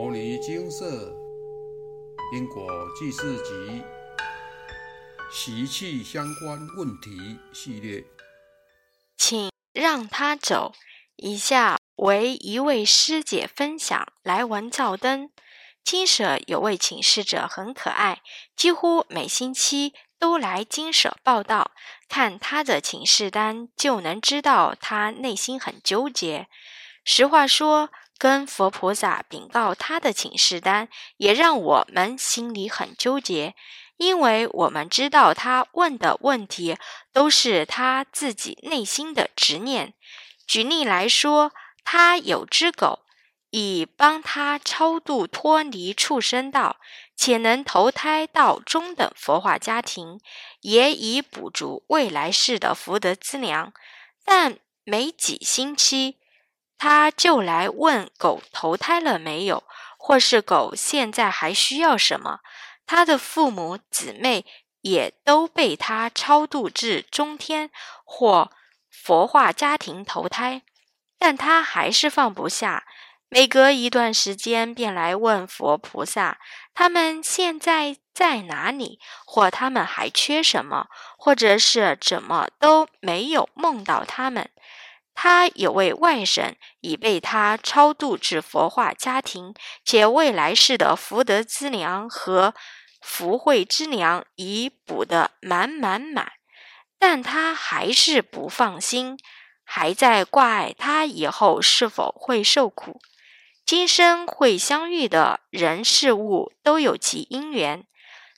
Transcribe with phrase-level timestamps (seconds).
[0.00, 1.12] 摩尼金色
[2.32, 3.82] 因果记事集
[5.28, 8.04] 习气相关问题系列，
[9.16, 10.72] 请让他走。
[11.16, 15.30] 以下为一位师姐分享来文照灯。
[15.82, 18.22] 金舍有位请示者很可爱，
[18.54, 21.72] 几乎每星期都来金舍报道。
[22.08, 26.46] 看他的请示单，就能知道他内心很纠结。
[27.04, 30.88] 实话说，跟佛菩萨禀告他的请示单，
[31.18, 33.54] 也让我们心里很纠结，
[33.96, 36.76] 因为我们知道他问的问题
[37.12, 39.94] 都是他自己内心的执念。
[40.46, 41.52] 举例来说，
[41.84, 43.00] 他有只狗，
[43.50, 46.76] 以帮他超度脱离畜生道，
[47.14, 50.20] 且能投胎到中等佛化家庭，
[50.60, 53.72] 也以补足未来世的福德资粮。
[54.24, 56.16] 但没几星期，
[56.78, 59.64] 他就来问狗投胎了没有，
[59.98, 62.40] 或是狗现在还需要什么。
[62.86, 64.46] 他的父母姊妹
[64.80, 67.70] 也都被他超度至中天
[68.04, 68.50] 或。
[68.90, 70.62] 佛化家庭投胎，
[71.18, 72.84] 但他还是放不下。
[73.30, 76.38] 每隔一段时间，便来问佛菩萨：
[76.74, 78.98] 他们现在在哪里？
[79.24, 80.88] 或他们还缺什么？
[81.16, 84.50] 或者是怎么都没有梦到他们？
[85.20, 89.52] 他有位外甥已被他超度至佛化家庭，
[89.84, 92.54] 且未来世的福德资粮和
[93.00, 96.34] 福慧之粮已补得满满满。
[97.00, 99.18] 但他还是不放心，
[99.64, 103.00] 还在挂碍他以后是否会受苦。
[103.66, 107.84] 今生会相遇的人事物都有其因缘，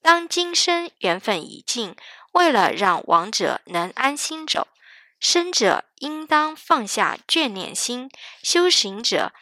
[0.00, 1.94] 当今生缘分已尽，
[2.32, 4.68] 为了让亡者能安心走，
[5.20, 8.10] 生者应当放下眷恋心，
[8.42, 9.32] 修行者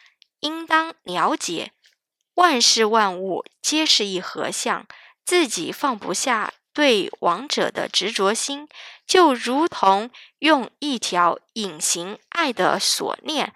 [0.41, 1.73] 应当了解
[2.35, 4.87] 万事万物皆是一合相，
[5.25, 6.53] 自己放不下。
[6.73, 8.69] 对亡者的执着心，
[9.05, 13.53] 就如同用一条隐形爱的锁链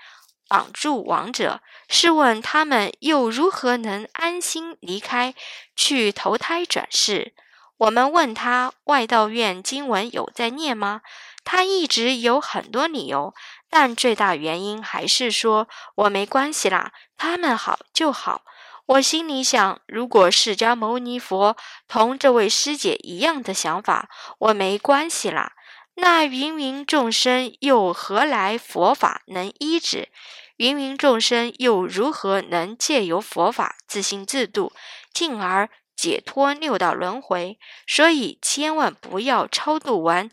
[0.48, 1.60] 绑住亡者。
[1.88, 5.32] 试问他们又如何能安心离开，
[5.76, 7.34] 去投胎转世？
[7.76, 11.02] 我们问他外道院经文有在念吗？
[11.44, 13.34] 他一直有很多理由，
[13.68, 18.42] 但最大原因还是说我没关系啦，他们好就好。
[18.86, 21.56] 我心里想，如果释迦牟尼佛
[21.88, 25.52] 同这位师姐一样的想法，我没关系啦。
[25.96, 30.08] 那芸芸众生又何来佛法能医治？
[30.56, 34.72] 芸芸众生又如何能借由佛法自信自度，
[35.12, 37.58] 进而解脱六道轮回？
[37.86, 40.30] 所以千万不要超度完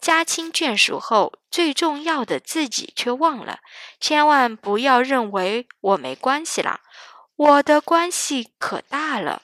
[0.00, 3.60] 家亲眷属后，最重要的自己却忘了。
[3.98, 6.80] 千万不要认为我没关系啦。
[7.36, 9.42] 我的关系可大了，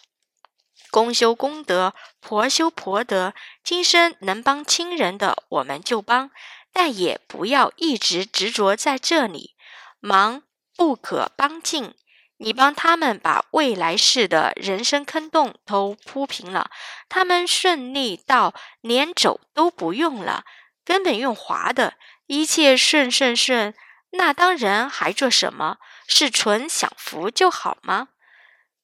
[0.90, 3.34] 公修公德，婆修婆德。
[3.64, 6.30] 今生能帮亲人的，我们就帮，
[6.72, 9.56] 但也不要一直执着在这里。
[9.98, 10.42] 忙
[10.76, 11.94] 不可帮尽，
[12.42, 16.70] 你帮他们把未来世的人生坑洞都铺平了，
[17.06, 20.44] 他们顺利到连走都不用了，
[20.82, 21.94] 根本用滑的，
[22.26, 23.74] 一切顺顺顺。
[24.12, 25.76] 那当然还做什么？
[26.08, 28.08] 是纯享福就好吗？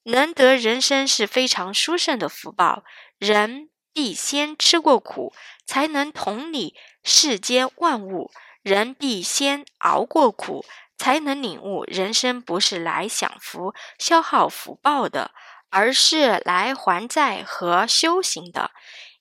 [0.05, 2.85] 能得人生是非常殊胜的福报。
[3.19, 5.33] 人必先吃过苦，
[5.65, 8.31] 才能同理世间万物；
[8.63, 15.33] 人必先熬过苦，才能领悟人生不是来享福、消耗福报的，
[15.71, 18.71] 而是来还债和修行的。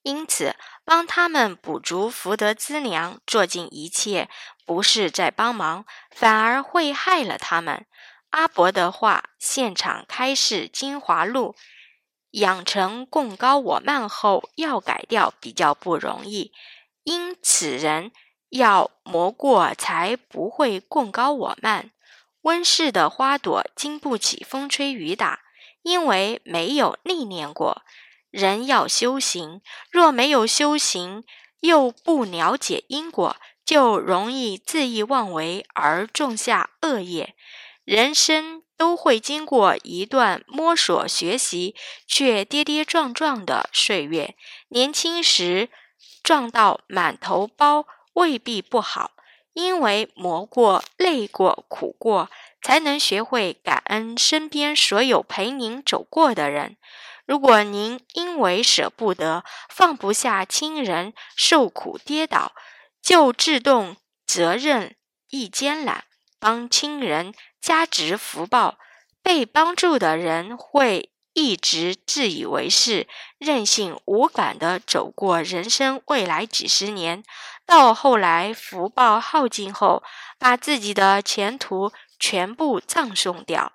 [0.03, 4.29] 因此，帮他们补足福德资粮，做尽一切，
[4.65, 7.85] 不是在帮忙，反而会害了他们。
[8.29, 11.55] 阿伯的话，现场开示精华录，
[12.31, 16.51] 养成共高我慢后，要改掉比较不容易，
[17.03, 18.11] 因此人
[18.49, 21.91] 要磨过，才不会共高我慢。
[22.41, 25.41] 温室的花朵经不起风吹雨打，
[25.81, 27.81] 因为没有历练过。
[28.29, 31.23] 人要修行，若没有修行，
[31.61, 37.35] 又不了解因果，就容易恣意妄为而种下恶业。
[37.83, 41.75] 人生都会经过一段摸索学习，
[42.05, 44.35] 却跌跌撞撞的岁月。
[44.69, 45.69] 年轻时
[46.21, 49.11] 撞到满头包未必不好，
[49.53, 52.29] 因为磨过、累过、苦过，
[52.61, 56.75] 才能学会感恩身边所有陪您走过的人。
[57.25, 62.51] 如果您因为舍不得、放不下亲人受苦跌倒，
[63.01, 63.97] 就自动
[64.27, 64.95] 责任
[65.29, 66.05] 一肩揽，
[66.39, 68.77] 帮亲人加值福报，
[69.23, 77.25] 被帮助的人会一直自以为是、任性无感地走过人生未来几十年，
[77.65, 80.01] 到后来福报耗尽后，
[80.39, 83.73] 把自己的前途全部葬送掉。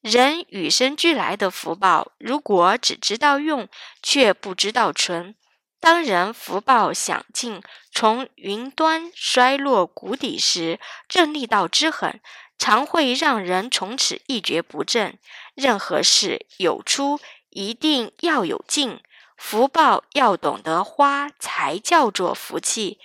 [0.00, 3.68] 人与生俱来的福报，如果只知道用，
[4.02, 5.36] 却不知道存，
[5.78, 7.62] 当人福报享尽，
[7.92, 12.20] 从云端衰落谷底时，这力道之狠，
[12.60, 15.18] 常会让人从此一蹶不振。
[15.54, 17.18] 任何事有出，
[17.48, 19.00] 一定要有进，
[19.38, 23.00] 福报要懂得花，才叫做福气。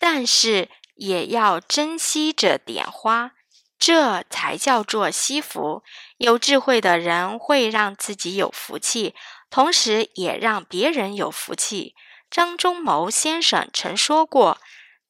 [0.00, 3.34] 但是也要珍惜着点花。
[3.78, 5.84] 这才叫做惜福。
[6.16, 9.14] 有智慧的人会让自己有福气，
[9.48, 11.94] 同时也让别人有福气。
[12.28, 14.58] 张忠谋先生曾说过：“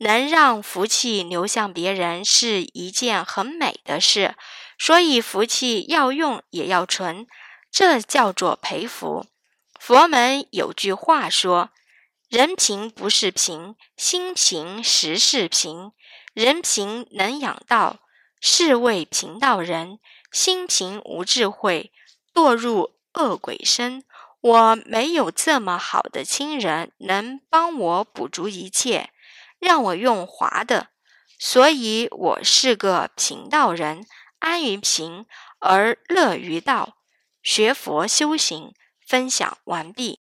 [0.03, 4.35] 能让福气流向别人是一件很美的事。”
[4.79, 7.27] 所以，福气要用也要存，
[7.71, 9.27] 这叫做培福。
[9.81, 11.71] 佛门有句话说
[12.29, 15.93] ：“人贫不是贫，心贫实是贫。
[16.35, 18.01] 人贫能养道。”
[18.45, 20.01] 是谓贫道人，
[20.33, 21.93] 心贫无智慧，
[22.35, 24.03] 堕入恶鬼身。
[24.41, 29.11] 我没有这么好的亲人能帮我补足一切，
[29.63, 30.89] 让我用华的，
[31.39, 34.05] 所以我是个贫道人，
[34.41, 35.25] 安于贫
[35.61, 36.97] 而乐于道。
[37.45, 38.75] 学佛修行，
[39.07, 40.21] 分享完毕。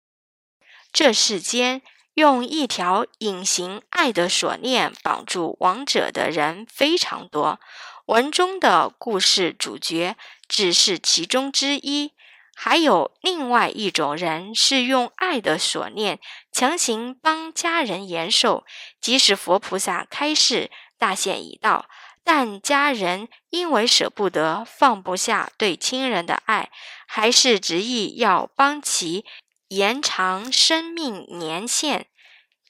[0.92, 1.82] 这世间
[2.14, 7.58] 用一条隐形爱的锁链绑住亡者的人非常多。
[8.06, 10.16] 文中的故事主角
[10.46, 12.12] 只是其中之一，
[12.54, 16.20] 还有另外一种人是用爱的锁链
[16.52, 18.64] 强行帮家人延寿。
[19.00, 21.86] 即使佛菩萨开示大限已到，
[22.22, 26.70] 但家人因为舍不得、放不下对亲人的爱，
[27.06, 29.24] 还是执意要帮其
[29.68, 32.06] 延长生命年限。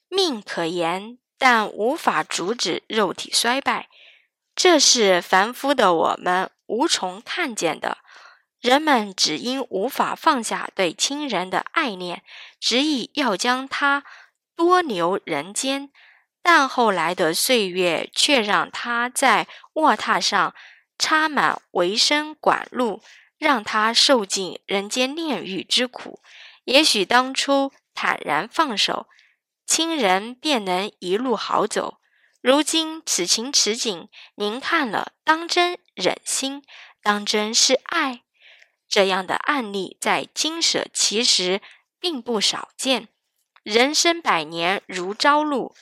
[0.09, 3.89] 命可延，但无法阻止肉体衰败。
[4.57, 7.99] 这是凡夫的我们无从看见的。
[8.65, 12.23] 人们只因无法放下对亲人的爱念，
[12.59, 14.05] 执意要将他
[14.57, 15.91] 多留人间。
[16.43, 20.55] 但后来的岁月却让他在卧榻上
[20.99, 23.03] 插满维生管路，
[23.37, 26.21] 让他受尽人间炼狱之苦。
[26.65, 29.09] 也许当初坦然放手，
[29.67, 31.99] 亲人便能一路好走。
[32.41, 36.63] 如今此情此景，您看了当真忍心？
[37.03, 38.24] 当真是爱？
[38.95, 41.61] 这样的案例在金舍其实
[41.99, 43.09] 并不少见。
[43.65, 45.75] 人生百年如朝露，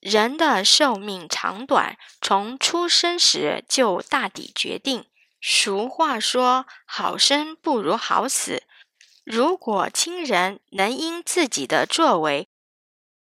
[0.00, 5.04] 人的寿命长短从出生时就大抵决定。
[5.42, 8.62] 俗话说：“好生不如好死。”
[9.24, 12.48] 如果亲人能因自己的作为，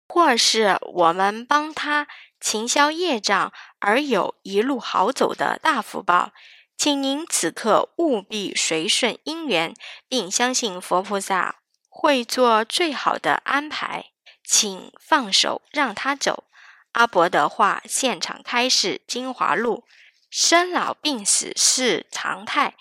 [0.07, 2.07] 或是我们帮他。
[2.41, 6.33] 勤消业障而有一路好走的大福报，
[6.77, 9.75] 请您此刻务必随顺因缘，
[10.09, 14.07] 并相信佛菩萨会做最好的安排。
[14.47, 16.45] 请放手让他走。
[16.93, 19.85] 阿伯的话，现场开示《精华录》：
[20.29, 22.75] 生老病死是常态，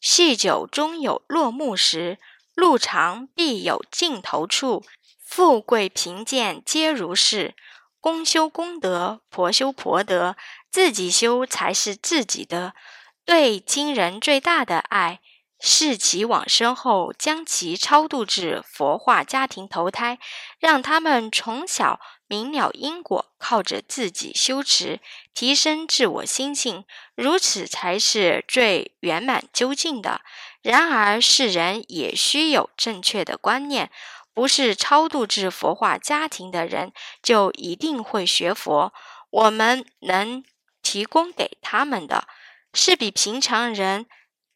[0.00, 2.18] 细酒终有落幕时，
[2.54, 4.84] 路长必有尽头处，
[5.24, 7.54] 富贵贫贱皆如是。
[8.00, 10.36] 公修公德，婆修婆德，
[10.70, 12.74] 自己修才是自己的。
[13.24, 15.20] 对亲人最大的爱，
[15.60, 20.18] 是其往生后将其超度至佛化家庭投胎，
[20.58, 25.00] 让他们从小明了因果，靠着自己修持，
[25.32, 30.20] 提升自我心性，如此才是最圆满究竟的。
[30.62, 33.90] 然而世人也需有正确的观念。
[34.34, 38.92] 不是超度至佛化家庭的人就一定会学佛。
[39.30, 40.42] 我们能
[40.82, 42.26] 提供给他们的，
[42.74, 44.06] 是比平常人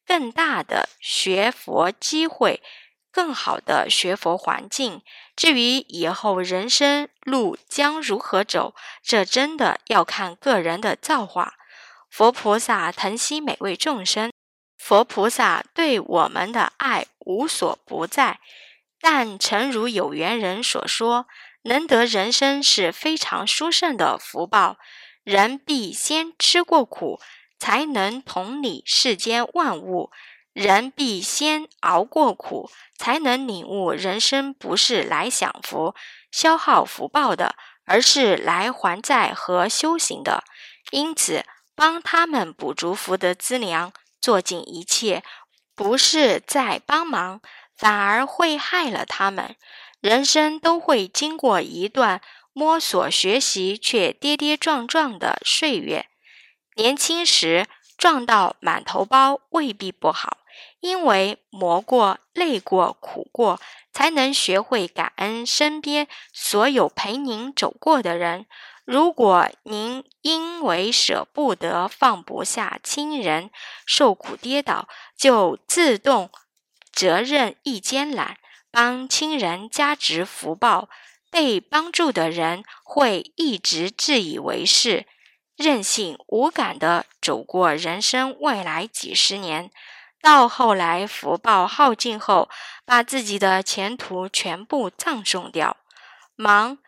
[0.04, 2.62] 更大的学佛机会，
[3.10, 5.02] 更好的学佛环境。
[5.36, 11.54] 至于以后人生路将如何走，这真的要看个人的造化。
[12.10, 14.32] 佛菩萨疼惜每位众生，
[14.76, 18.40] 佛菩萨对我们的爱无所不在。
[19.00, 21.26] 但诚如有缘人所说，
[21.62, 24.78] 能得人生是非常殊胜的福报。
[25.22, 27.20] 人必先吃过苦，
[27.58, 30.10] 才能同理世间万物；
[30.52, 35.94] 人必先熬过苦，才能领悟人生不是来享福、
[36.30, 40.44] 消耗福报的，而是来还债和修行的。
[40.90, 45.22] 因此，帮他们补足福德资粮，做尽一切，
[45.74, 47.40] 不是在帮忙，
[47.76, 49.54] 反而会害了他们。
[50.00, 52.20] 人生都会经过一段
[52.52, 56.06] 摸索、学习却跌跌撞撞的岁月。
[56.78, 57.66] 年轻时
[57.96, 60.38] 撞到满头包未必不好，
[60.78, 63.60] 因为磨过、累过、苦过，
[63.92, 68.46] 才能学会感恩身边所有陪您走过的人。
[68.84, 73.50] 如果您因为舍不得、放不下亲人，
[73.84, 76.30] 受苦跌倒，就自动
[76.92, 78.38] 责任一肩揽。
[78.70, 80.88] 帮亲人加值福报，
[81.28, 85.06] 被帮助的人会一直自以为是、
[85.58, 89.72] 任性无感地走过人生未来几十年，
[90.22, 92.48] 到后来福报耗尽后，
[92.84, 95.76] 把自己的前途全部葬送掉。
[96.36, 96.78] 忙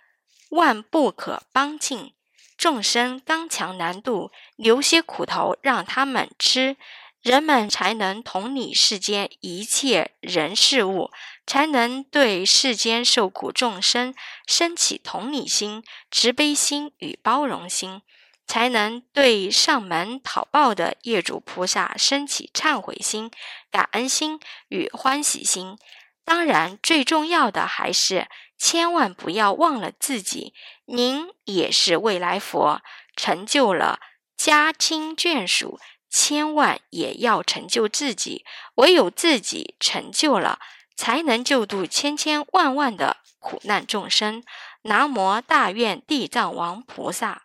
[0.50, 2.15] 万不可帮尽，
[2.57, 6.77] 众生刚强难渡，留些苦头让他们吃。
[7.23, 11.11] 人们才能同理世间一切人事物，
[11.45, 14.15] 才能对世间受苦众生
[14.47, 18.00] 升起同理心、慈悲心与包容心，
[18.50, 23.30] 才能对上门讨报的业主菩萨升起忏悔心、
[23.71, 24.40] 感恩心
[24.71, 25.78] 与欢喜心。
[26.25, 28.26] 当然，最重要的还是
[28.59, 30.52] 千万不要忘了自己，
[30.87, 32.83] 您也是未来佛，
[33.14, 34.00] 成就了
[34.37, 35.78] 家亲眷属。
[36.11, 40.59] 千万也要成就自己，唯有自己成就了，
[40.97, 44.42] 才能救度千千万万的苦难众生。
[44.83, 47.45] 南无大愿地藏王菩萨。